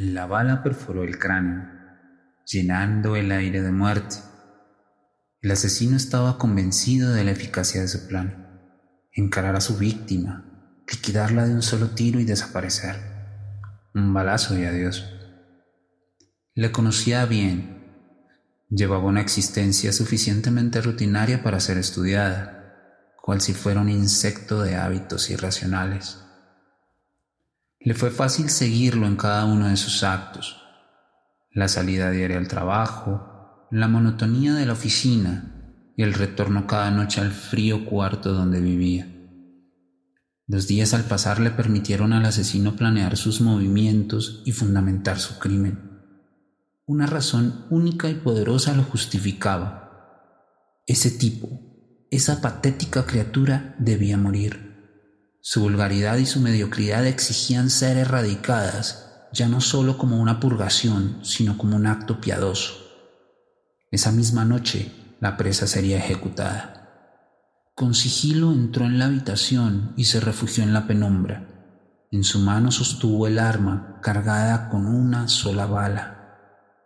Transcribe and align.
La 0.00 0.26
bala 0.26 0.62
perforó 0.62 1.02
el 1.02 1.18
cráneo, 1.18 1.68
llenando 2.46 3.16
el 3.16 3.32
aire 3.32 3.62
de 3.62 3.72
muerte. 3.72 4.14
El 5.40 5.50
asesino 5.50 5.96
estaba 5.96 6.38
convencido 6.38 7.12
de 7.12 7.24
la 7.24 7.32
eficacia 7.32 7.80
de 7.80 7.88
su 7.88 8.06
plan, 8.06 8.60
encarar 9.10 9.56
a 9.56 9.60
su 9.60 9.76
víctima, 9.76 10.84
liquidarla 10.88 11.48
de 11.48 11.54
un 11.54 11.62
solo 11.62 11.88
tiro 11.96 12.20
y 12.20 12.24
desaparecer. 12.24 12.94
Un 13.92 14.14
balazo 14.14 14.56
y 14.56 14.66
adiós. 14.66 15.04
Le 16.54 16.70
conocía 16.70 17.26
bien. 17.26 17.84
Llevaba 18.70 19.02
una 19.02 19.20
existencia 19.20 19.92
suficientemente 19.92 20.80
rutinaria 20.80 21.42
para 21.42 21.58
ser 21.58 21.76
estudiada, 21.76 23.16
cual 23.20 23.40
si 23.40 23.52
fuera 23.52 23.80
un 23.80 23.88
insecto 23.88 24.62
de 24.62 24.76
hábitos 24.76 25.28
irracionales. 25.28 26.22
Le 27.88 27.94
fue 27.94 28.10
fácil 28.10 28.50
seguirlo 28.50 29.06
en 29.06 29.16
cada 29.16 29.46
uno 29.46 29.68
de 29.68 29.78
sus 29.78 30.02
actos. 30.02 30.60
La 31.50 31.68
salida 31.68 32.10
diaria 32.10 32.36
al 32.36 32.46
trabajo, 32.46 33.66
la 33.70 33.88
monotonía 33.88 34.52
de 34.52 34.66
la 34.66 34.74
oficina 34.74 35.72
y 35.96 36.02
el 36.02 36.12
retorno 36.12 36.66
cada 36.66 36.90
noche 36.90 37.22
al 37.22 37.32
frío 37.32 37.86
cuarto 37.86 38.34
donde 38.34 38.60
vivía. 38.60 39.08
Los 40.46 40.66
días 40.66 40.92
al 40.92 41.04
pasar 41.04 41.40
le 41.40 41.50
permitieron 41.50 42.12
al 42.12 42.26
asesino 42.26 42.76
planear 42.76 43.16
sus 43.16 43.40
movimientos 43.40 44.42
y 44.44 44.52
fundamentar 44.52 45.18
su 45.18 45.38
crimen. 45.38 46.02
Una 46.84 47.06
razón 47.06 47.64
única 47.70 48.10
y 48.10 48.16
poderosa 48.16 48.74
lo 48.74 48.82
justificaba. 48.82 50.82
Ese 50.86 51.10
tipo, 51.10 51.48
esa 52.10 52.42
patética 52.42 53.06
criatura 53.06 53.74
debía 53.78 54.18
morir. 54.18 54.67
Su 55.40 55.62
vulgaridad 55.62 56.16
y 56.18 56.26
su 56.26 56.40
mediocridad 56.40 57.06
exigían 57.06 57.70
ser 57.70 57.96
erradicadas, 57.96 59.06
ya 59.32 59.48
no 59.48 59.60
solo 59.60 59.96
como 59.96 60.20
una 60.20 60.40
purgación, 60.40 61.20
sino 61.22 61.56
como 61.56 61.76
un 61.76 61.86
acto 61.86 62.20
piadoso. 62.20 62.74
Esa 63.90 64.12
misma 64.12 64.44
noche, 64.44 64.92
la 65.20 65.36
presa 65.36 65.66
sería 65.66 65.98
ejecutada. 65.98 66.78
Con 67.74 67.94
sigilo 67.94 68.52
entró 68.52 68.84
en 68.84 68.98
la 68.98 69.06
habitación 69.06 69.94
y 69.96 70.06
se 70.06 70.20
refugió 70.20 70.64
en 70.64 70.72
la 70.72 70.86
penumbra. 70.86 71.46
En 72.10 72.24
su 72.24 72.40
mano 72.40 72.72
sostuvo 72.72 73.26
el 73.26 73.38
arma 73.38 74.00
cargada 74.02 74.68
con 74.68 74.86
una 74.86 75.28
sola 75.28 75.66
bala. 75.66 76.18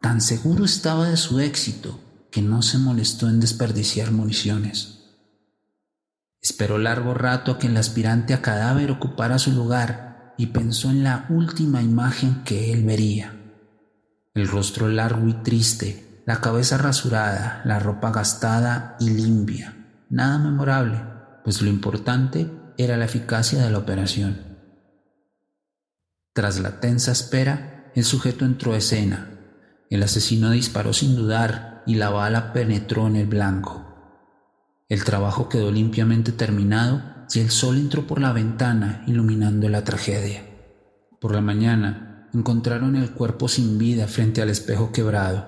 Tan 0.00 0.20
seguro 0.20 0.64
estaba 0.64 1.08
de 1.08 1.16
su 1.16 1.40
éxito 1.40 2.00
que 2.30 2.42
no 2.42 2.62
se 2.62 2.78
molestó 2.78 3.28
en 3.28 3.38
desperdiciar 3.38 4.10
municiones. 4.12 4.99
Esperó 6.42 6.78
largo 6.78 7.14
rato 7.14 7.52
a 7.52 7.58
que 7.58 7.66
el 7.66 7.76
aspirante 7.76 8.32
a 8.32 8.40
cadáver 8.40 8.90
ocupara 8.90 9.38
su 9.38 9.52
lugar 9.52 10.34
y 10.38 10.46
pensó 10.46 10.90
en 10.90 11.04
la 11.04 11.26
última 11.28 11.82
imagen 11.82 12.42
que 12.44 12.72
él 12.72 12.84
vería. 12.84 13.36
El 14.32 14.48
rostro 14.48 14.88
largo 14.88 15.28
y 15.28 15.34
triste, 15.42 16.22
la 16.24 16.40
cabeza 16.40 16.78
rasurada, 16.78 17.60
la 17.64 17.78
ropa 17.78 18.10
gastada 18.10 18.96
y 19.00 19.10
limpia. 19.10 19.76
Nada 20.08 20.38
memorable, 20.38 21.02
pues 21.44 21.60
lo 21.60 21.68
importante 21.68 22.50
era 22.78 22.96
la 22.96 23.04
eficacia 23.04 23.62
de 23.62 23.70
la 23.70 23.78
operación. 23.78 24.50
Tras 26.32 26.58
la 26.60 26.80
tensa 26.80 27.12
espera, 27.12 27.90
el 27.94 28.04
sujeto 28.04 28.46
entró 28.46 28.72
a 28.72 28.78
escena. 28.78 29.30
El 29.90 30.02
asesino 30.02 30.50
disparó 30.52 30.92
sin 30.92 31.16
dudar 31.16 31.82
y 31.86 31.96
la 31.96 32.10
bala 32.10 32.52
penetró 32.52 33.08
en 33.08 33.16
el 33.16 33.26
blanco. 33.26 33.89
El 34.90 35.04
trabajo 35.04 35.48
quedó 35.48 35.70
limpiamente 35.70 36.32
terminado 36.32 37.00
y 37.32 37.38
el 37.38 37.50
sol 37.50 37.76
entró 37.76 38.08
por 38.08 38.20
la 38.20 38.32
ventana 38.32 39.04
iluminando 39.06 39.68
la 39.68 39.84
tragedia. 39.84 40.42
Por 41.20 41.32
la 41.32 41.40
mañana 41.40 42.28
encontraron 42.34 42.96
el 42.96 43.12
cuerpo 43.12 43.46
sin 43.46 43.78
vida 43.78 44.08
frente 44.08 44.42
al 44.42 44.50
espejo 44.50 44.90
quebrado. 44.90 45.46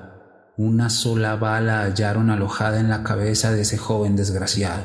Una 0.56 0.90
sola 0.90 1.34
bala 1.34 1.82
hallaron 1.82 2.30
alojada 2.30 2.78
en 2.78 2.88
la 2.88 3.02
cabeza 3.02 3.50
de 3.50 3.62
ese 3.62 3.78
joven 3.78 4.14
desgraciado. 4.14 4.84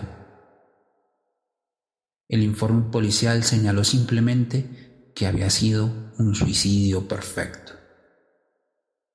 El 2.28 2.42
informe 2.42 2.90
policial 2.92 3.44
señaló 3.44 3.84
simplemente 3.84 5.12
que 5.16 5.28
había 5.28 5.52
sido 5.52 6.14
un 6.18 6.34
suicidio 6.34 7.08
perfecto. 7.08 7.74